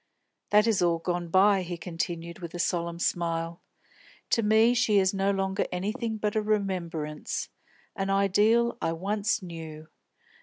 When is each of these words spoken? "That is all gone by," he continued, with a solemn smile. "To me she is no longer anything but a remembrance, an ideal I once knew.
"That 0.49 0.65
is 0.65 0.81
all 0.81 0.97
gone 0.97 1.27
by," 1.27 1.61
he 1.61 1.77
continued, 1.77 2.39
with 2.39 2.55
a 2.55 2.57
solemn 2.57 2.97
smile. 2.97 3.61
"To 4.31 4.41
me 4.41 4.73
she 4.73 4.97
is 4.97 5.13
no 5.13 5.29
longer 5.29 5.65
anything 5.71 6.17
but 6.17 6.35
a 6.35 6.41
remembrance, 6.41 7.49
an 7.95 8.09
ideal 8.09 8.79
I 8.81 8.93
once 8.93 9.43
knew. 9.43 9.89